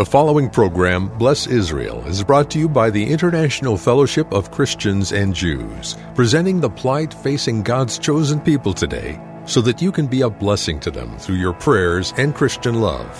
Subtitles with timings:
[0.00, 5.12] The following program, Bless Israel, is brought to you by the International Fellowship of Christians
[5.12, 10.22] and Jews, presenting the plight facing God's chosen people today so that you can be
[10.22, 13.14] a blessing to them through your prayers and Christian love.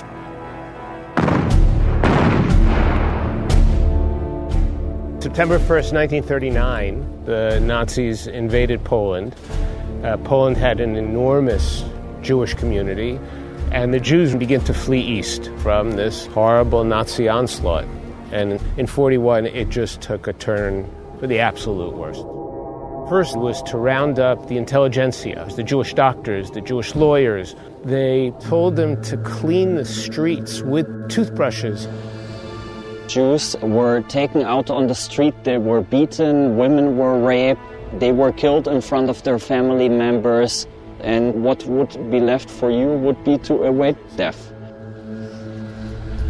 [5.22, 9.36] September 1st, 1939, the Nazis invaded Poland.
[10.02, 11.84] Uh, Poland had an enormous
[12.22, 13.20] Jewish community,
[13.70, 17.86] and the Jews began to flee east from this horrible Nazi onslaught.
[18.32, 22.24] And in 41, it just took a turn for the absolute worst.
[23.08, 27.56] First was to round up the intelligentsia, the Jewish doctors, the Jewish lawyers.
[27.84, 31.88] They told them to clean the streets with toothbrushes
[33.10, 37.60] Jews were taken out on the street, they were beaten, women were raped,
[37.98, 40.68] they were killed in front of their family members,
[41.02, 44.52] and what would be left for you would be to await death.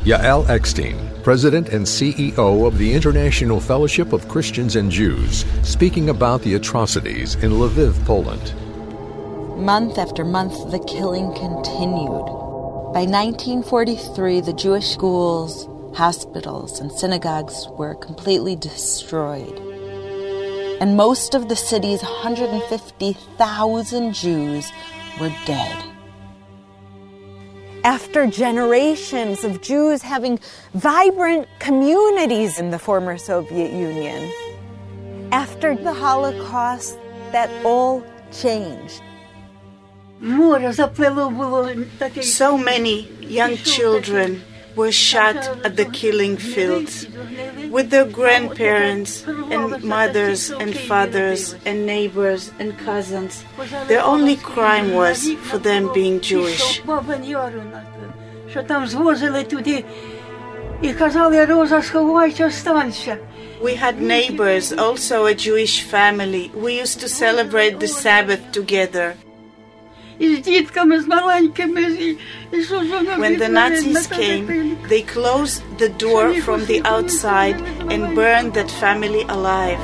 [0.04, 6.40] Yael Eckstein, President and CEO of the International Fellowship of Christians and Jews, speaking about
[6.42, 8.54] the atrocities in Lviv, Poland.
[9.62, 12.24] Month after month, the killing continued.
[12.94, 19.69] By 1943, the Jewish schools, hospitals, and synagogues were completely destroyed.
[20.80, 24.72] And most of the city's 150,000 Jews
[25.20, 25.84] were dead.
[27.84, 30.40] After generations of Jews having
[30.72, 34.32] vibrant communities in the former Soviet Union,
[35.32, 36.96] after the Holocaust,
[37.32, 39.02] that all changed.
[42.22, 44.42] So many young children
[44.76, 47.06] were shot at the killing fields
[47.70, 53.44] with their grandparents and mothers and fathers and neighbors and cousins.
[53.88, 56.82] Their only crime was for them being Jewish.
[63.62, 66.50] We had neighbors, also a Jewish family.
[66.54, 69.16] We used to celebrate the Sabbath together.
[70.20, 70.42] When
[73.38, 77.58] the Nazis came, they closed the door from the outside
[77.90, 79.80] and burned that family alive.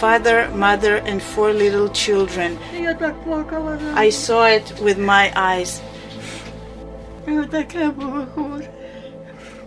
[0.00, 2.58] Father, mother, and four little children.
[3.94, 5.82] I saw it with my eyes.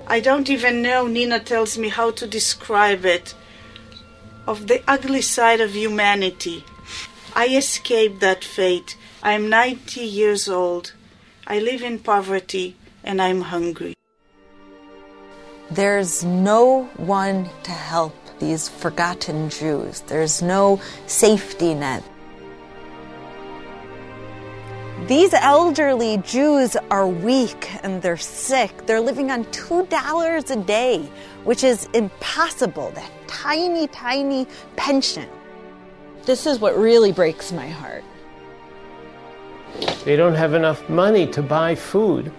[0.07, 3.35] I don't even know, Nina tells me how to describe it,
[4.47, 6.65] of the ugly side of humanity.
[7.33, 8.97] I escaped that fate.
[9.23, 10.93] I'm 90 years old.
[11.47, 13.95] I live in poverty and I'm hungry.
[15.69, 20.01] There's no one to help these forgotten Jews.
[20.01, 22.03] There's no safety net.
[25.07, 28.85] These elderly Jews are weak and they're sick.
[28.85, 31.09] They're living on $2 a day,
[31.45, 32.91] which is impossible.
[32.91, 35.29] That tiny, tiny pension.
[36.25, 38.03] This is what really breaks my heart.
[40.05, 42.31] They don't have enough money to buy food.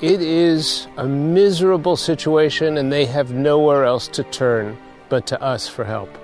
[0.00, 4.78] It is a miserable situation, and they have nowhere else to turn
[5.08, 6.16] but to us for help.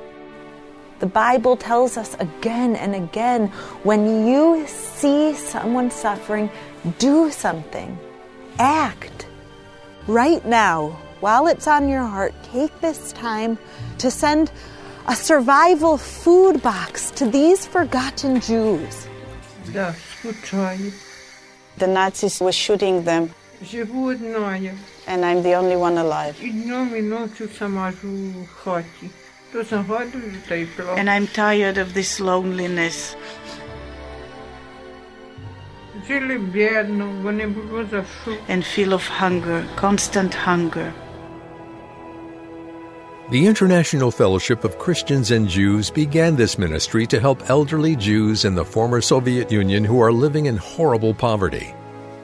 [1.00, 3.48] The Bible tells us again and again
[3.82, 6.48] when you see someone suffering,
[6.98, 7.98] do something.
[8.59, 9.26] Act.
[10.06, 13.59] Right now, while it's on your heart, take this time
[13.98, 14.53] to send
[15.06, 19.06] a survival food box to these forgotten Jews.
[21.76, 23.31] The Nazis were shooting them,
[25.06, 26.40] and I'm the only one alive.
[30.96, 33.17] And I'm tired of this loneliness.
[38.49, 40.93] And feel of hunger, constant hunger.
[43.31, 48.55] The International Fellowship of Christians and Jews began this ministry to help elderly Jews in
[48.55, 51.75] the former Soviet Union who are living in horrible poverty.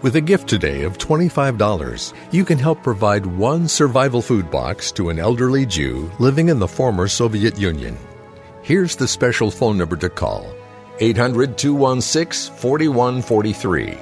[0.03, 5.09] With a gift today of $25, you can help provide one survival food box to
[5.09, 7.97] an elderly Jew living in the former Soviet Union.
[8.61, 10.55] Here's the special phone number to call
[10.99, 13.99] 800 216 4143.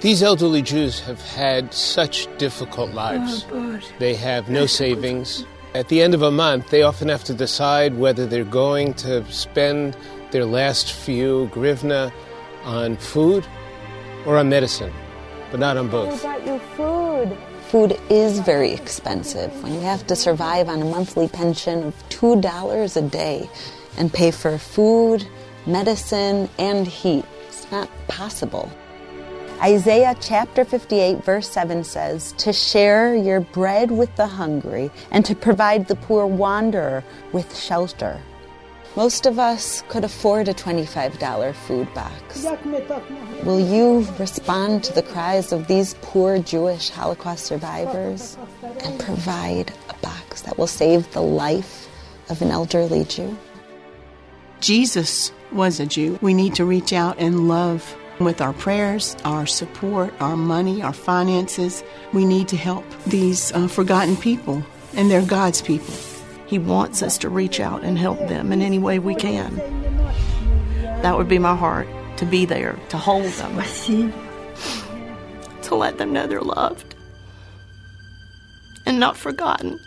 [0.00, 3.44] These elderly Jews have had such difficult lives.
[3.52, 5.44] Oh, they have no savings.
[5.74, 9.30] At the end of a month, they often have to decide whether they're going to
[9.30, 9.96] spend
[10.30, 12.12] their last few grivna
[12.64, 13.46] on food
[14.26, 14.92] or on medicine,
[15.50, 16.24] but not on both.
[16.24, 17.38] What about your food?
[17.70, 22.96] Food is very expensive when you have to survive on a monthly pension of $2
[22.96, 23.48] a day
[23.96, 25.26] and pay for food,
[25.66, 27.24] medicine, and heat.
[27.46, 28.70] It's not possible.
[29.62, 35.34] Isaiah chapter 58, verse 7 says, To share your bread with the hungry and to
[35.34, 38.20] provide the poor wanderer with shelter.
[38.96, 42.44] Most of us could afford a $25 food box.
[43.44, 48.36] Will you respond to the cries of these poor Jewish Holocaust survivors
[48.80, 51.88] and provide a box that will save the life
[52.30, 53.38] of an elderly Jew?
[54.58, 56.18] Jesus was a Jew.
[56.20, 60.92] We need to reach out and love with our prayers, our support, our money, our
[60.92, 61.84] finances.
[62.12, 64.62] We need to help these uh, forgotten people,
[64.94, 65.94] and they're God's people.
[66.50, 69.54] He wants us to reach out and help them in any way we can.
[71.00, 71.86] That would be my heart
[72.16, 73.54] to be there, to hold them,
[75.62, 76.96] to let them know they're loved
[78.84, 79.78] and not forgotten.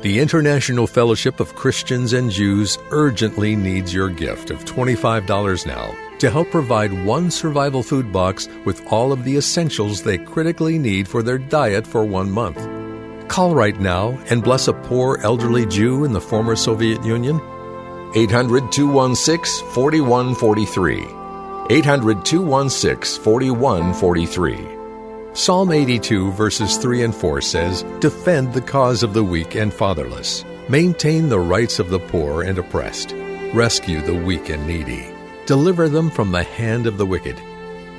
[0.00, 6.30] The International Fellowship of Christians and Jews urgently needs your gift of $25 now to
[6.30, 11.22] help provide one survival food box with all of the essentials they critically need for
[11.22, 12.79] their diet for one month.
[13.30, 17.40] Call right now and bless a poor elderly Jew in the former Soviet Union.
[18.16, 21.06] 800 216 4143.
[21.70, 24.66] 800 216 4143.
[25.32, 30.44] Psalm 82, verses 3 and 4 says, Defend the cause of the weak and fatherless.
[30.68, 33.14] Maintain the rights of the poor and oppressed.
[33.54, 35.06] Rescue the weak and needy.
[35.46, 37.40] Deliver them from the hand of the wicked.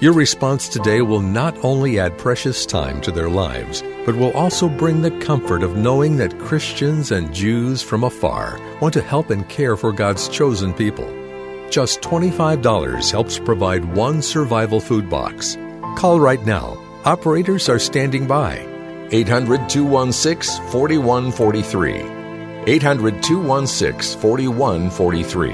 [0.02, 4.68] Your response today will not only add precious time to their lives, but will also
[4.68, 9.48] bring the comfort of knowing that Christians and Jews from afar want to help and
[9.50, 11.08] care for God's chosen people.
[11.70, 15.58] Just $25 helps provide one survival food box.
[15.98, 16.78] Call right now.
[17.06, 18.68] Operators are standing by.
[19.12, 21.94] 800 216 4143.
[22.68, 25.54] 800 216 4143.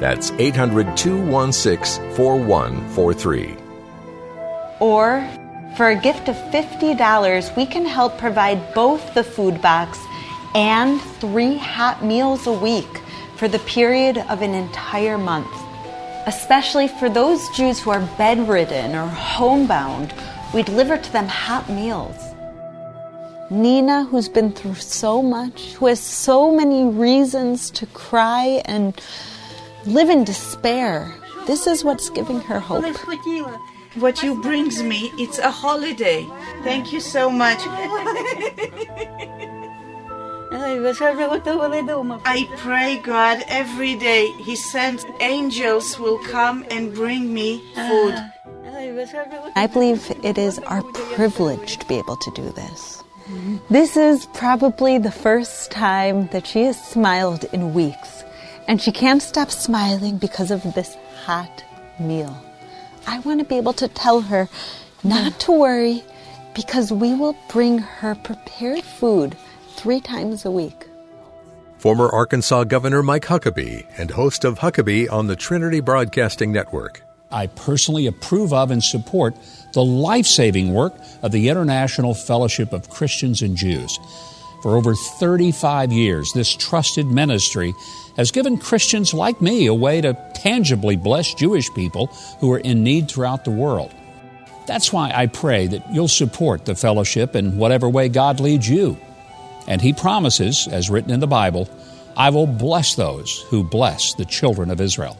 [0.00, 3.56] That's 800 216 4143.
[4.80, 5.43] Or,
[5.76, 9.98] for a gift of $50, we can help provide both the food box
[10.54, 13.00] and three hot meals a week
[13.36, 15.50] for the period of an entire month.
[16.26, 20.14] Especially for those Jews who are bedridden or homebound,
[20.54, 22.16] we deliver to them hot meals.
[23.50, 28.98] Nina, who's been through so much, who has so many reasons to cry and
[29.86, 31.12] live in despair,
[31.46, 32.84] this is what's giving her hope.
[33.96, 36.26] What you brings me, it's a holiday.
[36.64, 37.58] Thank you so much.
[42.26, 44.32] I pray God every day.
[44.42, 48.14] He sends angels will come and bring me food.
[49.56, 50.82] I believe it is our
[51.14, 53.02] privilege to be able to do this.
[53.70, 58.22] This is probably the first time that she has smiled in weeks,
[58.68, 61.64] and she can't stop smiling because of this hot
[61.98, 62.43] meal.
[63.06, 64.48] I want to be able to tell her
[65.02, 66.02] not to worry
[66.54, 69.36] because we will bring her prepared food
[69.76, 70.86] three times a week.
[71.78, 77.02] Former Arkansas Governor Mike Huckabee and host of Huckabee on the Trinity Broadcasting Network.
[77.30, 79.34] I personally approve of and support
[79.72, 83.98] the life saving work of the International Fellowship of Christians and Jews.
[84.64, 87.74] For over 35 years, this trusted ministry
[88.16, 92.06] has given Christians like me a way to tangibly bless Jewish people
[92.40, 93.92] who are in need throughout the world.
[94.66, 98.96] That's why I pray that you'll support the fellowship in whatever way God leads you.
[99.68, 101.68] And He promises, as written in the Bible,
[102.16, 105.18] I will bless those who bless the children of Israel.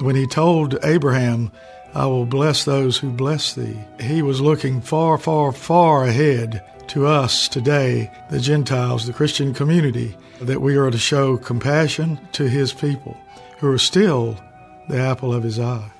[0.00, 1.52] When he told Abraham,
[1.94, 7.06] I will bless those who bless thee, he was looking far, far, far ahead to
[7.06, 12.72] us today, the Gentiles, the Christian community, that we are to show compassion to his
[12.72, 13.16] people
[13.58, 14.38] who are still
[14.88, 15.90] the apple of his eye.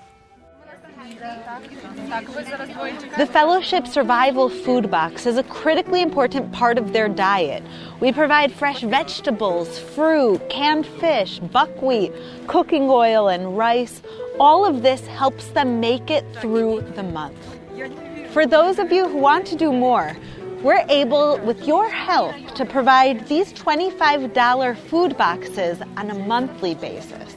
[3.18, 7.62] The Fellowship Survival Food Box is a critically important part of their diet.
[8.00, 12.12] We provide fresh vegetables, fruit, canned fish, buckwheat,
[12.46, 14.02] cooking oil, and rice.
[14.38, 17.38] All of this helps them make it through the month.
[18.32, 20.16] For those of you who want to do more,
[20.62, 27.36] we're able, with your help, to provide these $25 food boxes on a monthly basis.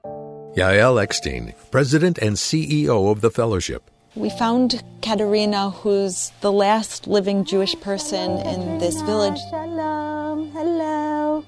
[0.05, 3.91] Yael Eckstein, President and CEO of the Fellowship.
[4.17, 9.39] We found Katerina, who's the last living Jewish person in this village.
[9.51, 11.45] Shalom, hello.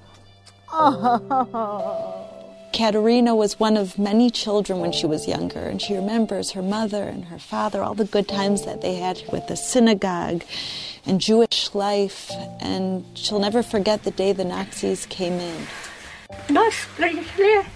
[0.70, 2.26] Oh.
[2.74, 7.04] Katerina was one of many children when she was younger, and she remembers her mother
[7.04, 10.44] and her father, all the good times that they had with the synagogue
[11.06, 15.66] and Jewish life, and she'll never forget the day the Nazis came in.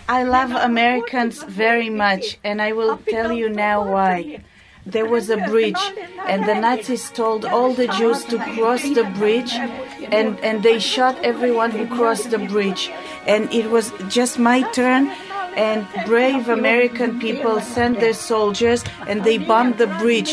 [0.06, 4.42] I love Americans very much, and I will tell you now why
[4.84, 5.80] there was a bridge,
[6.26, 11.16] and the Nazis told all the Jews to cross the bridge, and, and they shot
[11.24, 12.90] everyone who crossed the bridge.
[13.26, 15.12] And it was just my turn,
[15.56, 20.32] and brave American people sent their soldiers, and they bombed the bridge.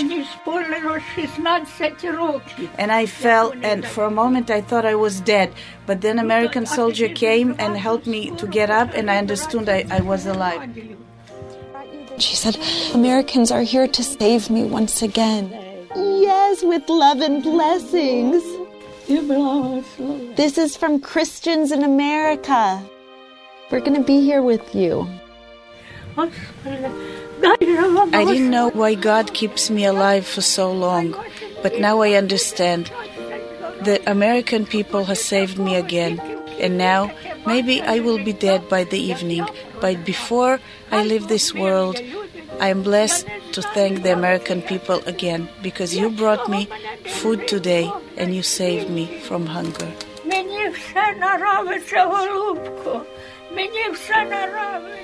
[2.77, 5.53] And I fell, and for a moment I thought I was dead.
[5.85, 9.85] But then American soldier came and helped me to get up, and I understood I,
[9.91, 10.69] I was alive.
[12.19, 12.57] She said,
[12.93, 15.51] Americans are here to save me once again.
[15.95, 18.43] Yes, with love and blessings.
[20.35, 22.81] This is from Christians in America.
[23.71, 25.07] We're going to be here with you.
[26.17, 26.29] I
[27.59, 31.15] didn't know why God keeps me alive for so long,
[31.63, 32.91] but now I understand.
[33.83, 36.19] The American people has saved me again,
[36.59, 37.11] and now
[37.45, 39.45] maybe I will be dead by the evening,
[39.81, 40.59] but before
[40.91, 41.99] I leave this world,
[42.59, 46.67] I am blessed to thank the American people again because you brought me
[47.05, 49.91] food today and you saved me from hunger.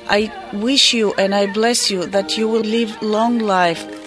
[0.07, 4.04] I wish you and I bless you that you will live long life.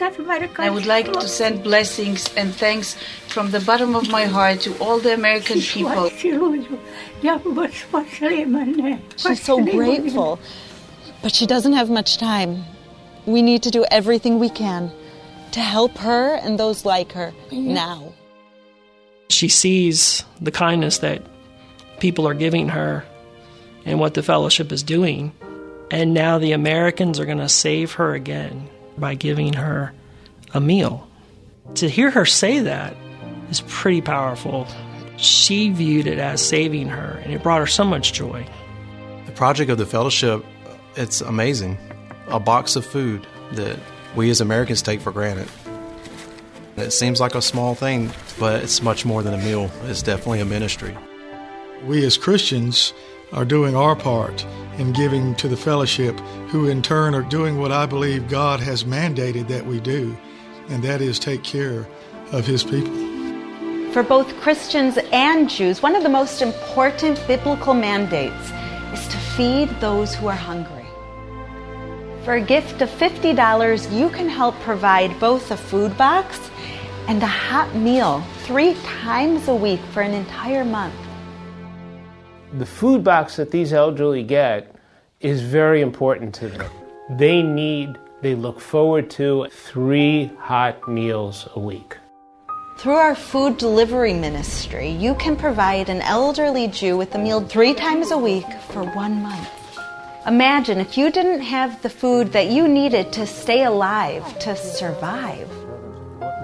[0.00, 2.94] I would like to send blessings and thanks
[3.26, 6.08] from the bottom of my heart to all the American people.
[9.16, 10.38] She's so grateful,
[11.22, 12.64] but she doesn't have much time.
[13.26, 14.92] We need to do everything we can
[15.52, 18.12] to help her and those like her now.
[19.30, 21.22] She sees the kindness that
[21.98, 23.04] people are giving her
[23.84, 25.32] and what the fellowship is doing.
[25.90, 29.92] And now the Americans are going to save her again by giving her
[30.54, 31.08] a meal.
[31.76, 32.96] To hear her say that
[33.50, 34.66] is pretty powerful.
[35.16, 38.46] She viewed it as saving her, and it brought her so much joy.
[39.26, 40.44] The project of the fellowship,
[40.96, 41.78] it's amazing.
[42.28, 43.78] A box of food that
[44.14, 45.48] we as Americans take for granted.
[46.76, 49.70] It seems like a small thing, but it's much more than a meal.
[49.84, 50.96] It's definitely a ministry.
[51.84, 52.92] We as Christians
[53.32, 54.46] are doing our part
[54.78, 56.18] in giving to the fellowship,
[56.48, 60.16] who in turn are doing what I believe God has mandated that we do,
[60.68, 61.86] and that is take care
[62.32, 62.92] of His people.
[63.92, 68.52] For both Christians and Jews, one of the most important biblical mandates
[68.92, 70.86] is to feed those who are hungry.
[72.24, 76.50] For a gift of $50, you can help provide both a food box
[77.08, 80.94] and a hot meal three times a week for an entire month.
[82.54, 84.74] The food box that these elderly get
[85.20, 86.70] is very important to them.
[87.10, 91.98] They need, they look forward to three hot meals a week.
[92.78, 97.74] Through our food delivery ministry, you can provide an elderly Jew with a meal three
[97.74, 99.48] times a week for one month.
[100.26, 105.50] Imagine if you didn't have the food that you needed to stay alive, to survive,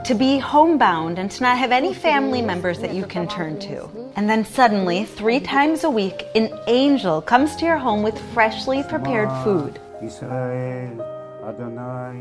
[0.05, 3.89] to be homebound and to not have any family members that you can turn to.
[4.17, 8.83] And then suddenly, three times a week, an angel comes to your home with freshly
[8.83, 9.81] prepared food.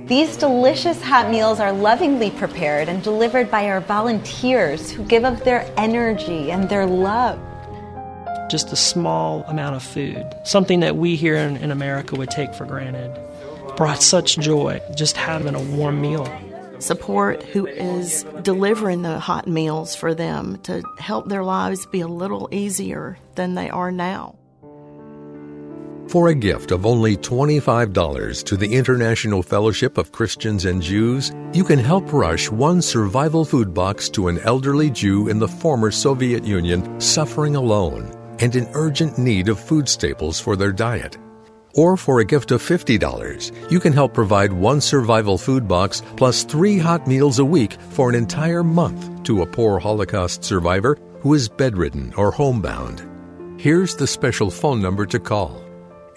[0.07, 5.43] These delicious hot meals are lovingly prepared and delivered by our volunteers who give of
[5.43, 7.39] their energy and their love.
[8.49, 12.53] Just a small amount of food, something that we here in, in America would take
[12.53, 13.17] for granted,
[13.75, 16.25] brought such joy just having a warm meal
[16.83, 22.07] support who is delivering the hot meals for them to help their lives be a
[22.07, 24.35] little easier than they are now.
[26.09, 31.63] For a gift of only $25 to the International Fellowship of Christians and Jews, you
[31.63, 36.43] can help rush one survival food box to an elderly Jew in the former Soviet
[36.43, 41.17] Union suffering alone and in urgent need of food staples for their diet.
[41.73, 46.43] Or for a gift of $50, you can help provide one survival food box plus
[46.43, 51.33] three hot meals a week for an entire month to a poor Holocaust survivor who
[51.33, 53.09] is bedridden or homebound.
[53.59, 55.63] Here's the special phone number to call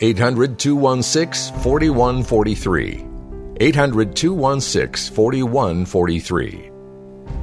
[0.00, 3.06] 800 216 4143.
[3.58, 6.70] 800 216 4143.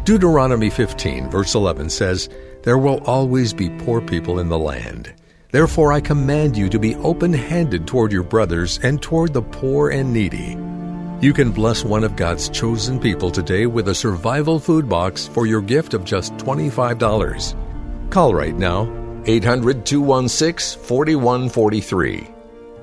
[0.03, 2.29] Deuteronomy 15, verse 11 says,
[2.63, 5.13] there will always be poor people in the land.
[5.53, 9.91] Therefore, I command you to be open handed toward your brothers and toward the poor
[9.91, 10.57] and needy.
[11.21, 15.45] You can bless one of God's chosen people today with a survival food box for
[15.45, 18.09] your gift of just $25.
[18.09, 18.89] Call right now
[19.27, 22.27] 800 216 4143.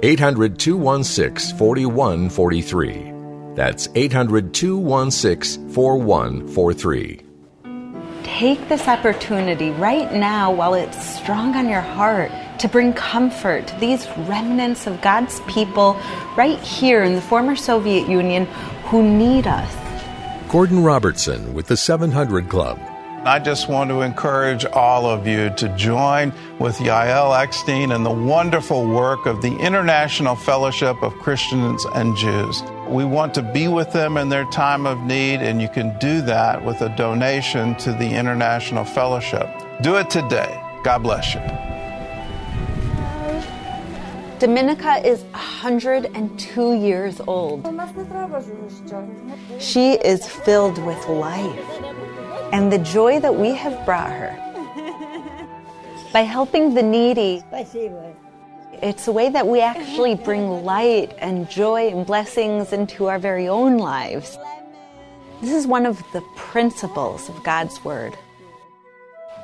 [0.04, 3.54] 800 216 4143.
[3.56, 7.24] That's 800 216 4143
[8.22, 12.30] take this opportunity right now while it's strong on your heart
[12.60, 15.98] to bring comfort to these remnants of God's people
[16.36, 18.46] right here in the former Soviet Union
[18.84, 19.74] who need us.
[20.50, 22.78] Gordon Robertson with the 700 Club.
[23.24, 28.10] I just want to encourage all of you to join with Yael Eckstein and the
[28.10, 32.62] wonderful work of the International Fellowship of Christians and Jews.
[32.88, 36.22] We want to be with them in their time of need, and you can do
[36.22, 39.48] that with a donation to the International Fellowship.
[39.82, 40.58] Do it today.
[40.82, 41.40] God bless you.
[44.40, 47.62] Dominica is 102 years old.
[49.58, 51.82] She is filled with life
[52.50, 54.34] and the joy that we have brought her.
[56.10, 57.42] By helping the needy,
[58.82, 63.46] it's a way that we actually bring light and joy and blessings into our very
[63.46, 64.38] own lives.
[65.42, 68.16] This is one of the principles of God's Word.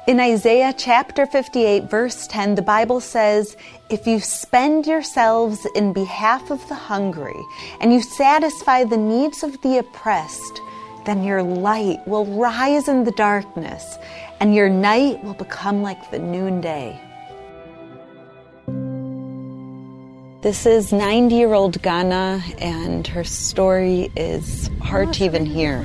[0.07, 3.57] In Isaiah chapter 58, verse 10, the Bible says,
[3.91, 7.35] If you spend yourselves in behalf of the hungry
[7.81, 10.61] and you satisfy the needs of the oppressed,
[11.07, 13.99] then your light will rise in the darkness,
[14.39, 17.01] and your night will become like the noonday.
[20.41, 25.85] This is 90 year old Ghana, and her story is hard to even hear.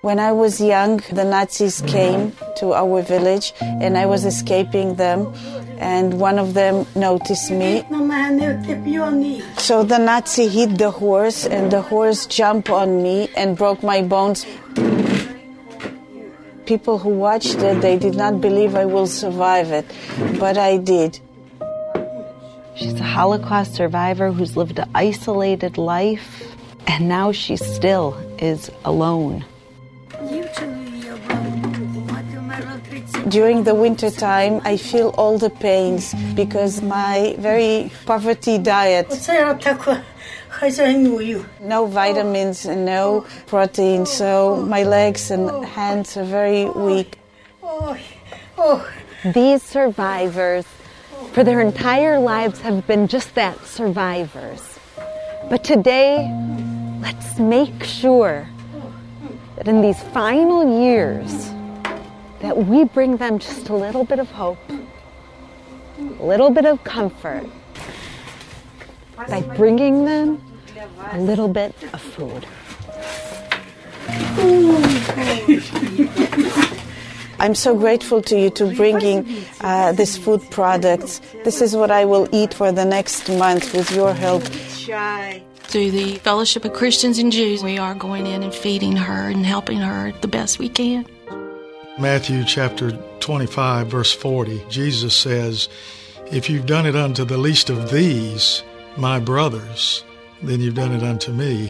[0.00, 1.88] When I was young, the Nazis mm-hmm.
[1.88, 5.34] came to our village and I was escaping them.
[5.80, 7.84] And one of them noticed me.
[9.58, 14.02] So the Nazi hit the horse, and the horse jumped on me and broke my
[14.02, 14.44] bones.
[16.66, 19.86] People who watched it, they did not believe I will survive it,
[20.40, 21.20] but I did.
[22.74, 26.56] She's a Holocaust survivor who's lived an isolated life,
[26.88, 29.44] and now she still is alone.
[33.28, 39.10] During the winter time, I feel all the pains because my very poverty diet
[41.60, 47.18] No vitamins and no protein, so my legs and hands are very weak.
[49.34, 50.64] These survivors,
[51.32, 54.78] for their entire lives, have been just that survivors.
[55.50, 56.30] But today,
[57.02, 58.48] let's make sure
[59.56, 61.50] that in these final years,
[62.40, 64.58] that we bring them just a little bit of hope,
[65.98, 67.46] a little bit of comfort
[69.16, 70.40] by bringing them
[71.12, 72.46] a little bit of food.
[77.40, 81.20] I'm so grateful to you to bringing uh, this food products.
[81.44, 84.42] This is what I will eat for the next month with your help.
[84.42, 89.44] Through the Fellowship of Christians and Jews, we are going in and feeding her and
[89.44, 91.06] helping her the best we can.
[91.98, 95.68] Matthew chapter 25, verse 40, Jesus says,
[96.30, 98.62] If you've done it unto the least of these,
[98.96, 100.04] my brothers,
[100.40, 101.68] then you've done it unto me.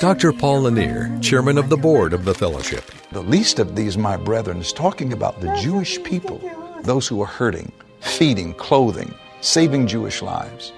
[0.00, 0.32] Dr.
[0.32, 2.90] Paul Lanier, chairman of the board of the fellowship.
[3.12, 6.40] The least of these, my brethren, is talking about the Jewish people,
[6.82, 10.72] those who are hurting, feeding, clothing, saving Jewish lives.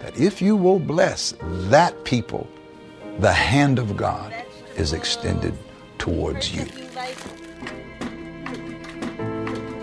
[0.00, 1.34] That if you will bless
[1.70, 2.48] that people,
[3.20, 4.34] the hand of God
[4.76, 5.54] is extended
[5.98, 6.66] towards you.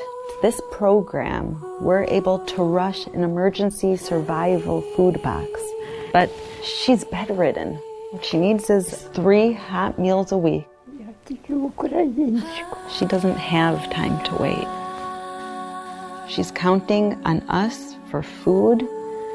[0.43, 5.49] this program, we're able to rush an emergency survival food box.
[6.13, 6.31] But
[6.63, 7.81] she's bedridden.
[8.11, 10.67] What she needs is three hot meals a week.
[11.29, 14.67] She doesn't have time to wait.
[16.31, 18.83] She's counting on us for food,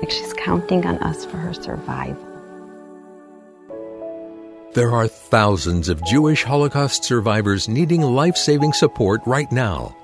[0.02, 2.34] like she's counting on us for her survival.
[4.74, 9.96] There are thousands of Jewish Holocaust survivors needing life saving support right now.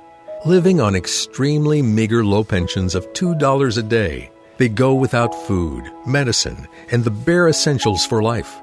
[0.45, 4.29] Living on extremely meager low pensions of $2 a day,
[4.59, 8.61] they go without food, medicine, and the bare essentials for life.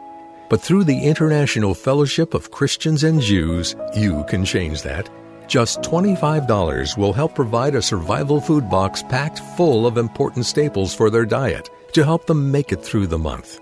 [0.49, 5.11] But through the International Fellowship of Christians and Jews, you can change that.
[5.49, 11.11] Just $25 will help provide a survival food box packed full of important staples for
[11.11, 13.61] their diet to help them make it through the month.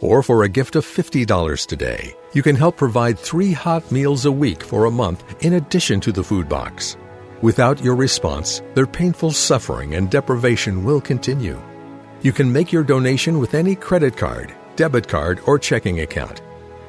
[0.00, 4.32] Or for a gift of $50 today, you can help provide three hot meals a
[4.32, 6.96] week for a month in addition to the food box.
[7.40, 11.60] Without your response, their painful suffering and deprivation will continue.
[12.20, 16.42] You can make your donation with any credit card, debit card, or checking account.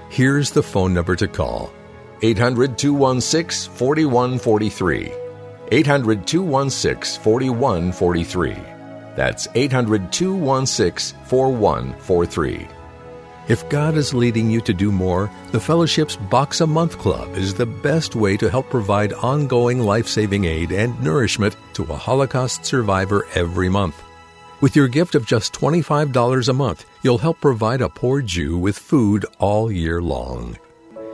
[0.10, 1.72] Here's the phone number to call
[2.24, 5.14] 800 216 4143.
[5.72, 8.54] 800 216 4143.
[9.16, 12.68] That's 800 216 4143.
[13.50, 17.54] If God is leading you to do more, the Fellowship's Box a Month Club is
[17.54, 22.66] the best way to help provide ongoing life saving aid and nourishment to a Holocaust
[22.66, 24.04] survivor every month.
[24.62, 28.78] With your gift of just $25 a month, you'll help provide a poor Jew with
[28.78, 30.58] food all year long.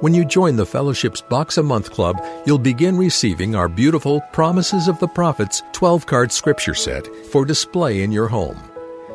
[0.02, 4.88] When you join the Fellowship's Box a Month Club, you'll begin receiving our beautiful Promises
[4.88, 8.58] of the Prophets 12 card scripture set for display in your home.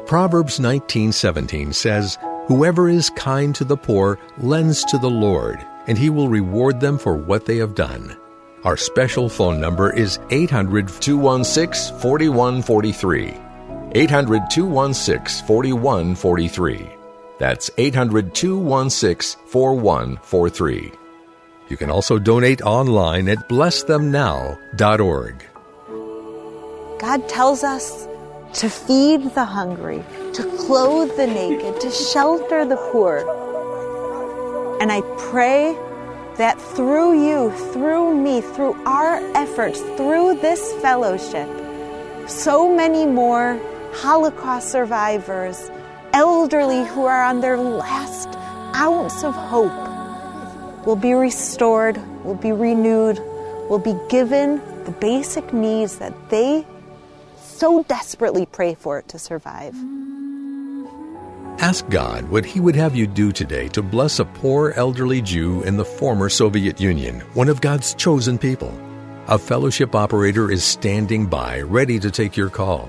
[0.07, 2.17] Proverbs 19:17 says,
[2.47, 6.99] "Whoever is kind to the poor lends to the Lord, and he will reward them
[6.99, 8.17] for what they have done."
[8.63, 13.50] Our special phone number is 800 216 4143.
[13.93, 16.89] 800 216 4143.
[17.39, 20.93] That's 800 216 4143.
[21.69, 25.45] You can also donate online at blessthemnow.org.
[26.99, 28.07] God tells us
[28.55, 33.19] to feed the hungry, to clothe the naked, to shelter the poor.
[34.81, 35.77] And I pray
[36.37, 41.49] that through you, through me, through our efforts, through this fellowship,
[42.29, 43.59] so many more
[43.93, 45.71] Holocaust survivors,
[46.13, 48.29] elderly who are on their last
[48.75, 53.19] ounce of hope will be restored, will be renewed,
[53.69, 56.67] will be given the basic needs that they
[57.39, 59.75] so desperately pray for to survive.
[61.61, 65.63] Ask God what He would have you do today to bless a poor elderly Jew
[65.65, 68.73] in the former Soviet Union, one of God's chosen people.
[69.29, 72.89] A fellowship operator is standing by, ready to take your call.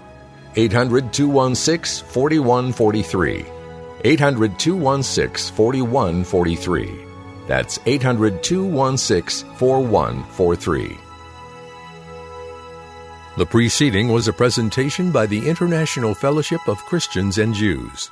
[0.55, 3.45] 800 216 4143.
[4.03, 7.05] 800 216 4143.
[7.47, 10.97] That's 800 216 4143.
[13.37, 18.11] The preceding was a presentation by the International Fellowship of Christians and Jews.